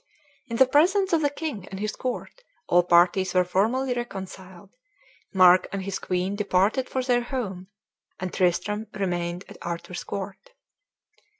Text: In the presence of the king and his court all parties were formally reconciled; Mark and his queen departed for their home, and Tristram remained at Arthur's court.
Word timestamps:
In 0.47 0.57
the 0.57 0.65
presence 0.65 1.13
of 1.13 1.21
the 1.21 1.29
king 1.29 1.67
and 1.67 1.79
his 1.79 1.95
court 1.95 2.43
all 2.67 2.81
parties 2.81 3.35
were 3.35 3.43
formally 3.45 3.93
reconciled; 3.93 4.71
Mark 5.31 5.67
and 5.71 5.83
his 5.83 5.99
queen 5.99 6.35
departed 6.35 6.89
for 6.89 7.03
their 7.03 7.21
home, 7.21 7.67
and 8.19 8.33
Tristram 8.33 8.87
remained 8.95 9.45
at 9.47 9.59
Arthur's 9.61 10.03
court. 10.03 10.53